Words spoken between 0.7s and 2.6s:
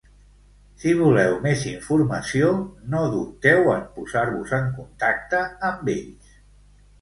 Si voleu més informació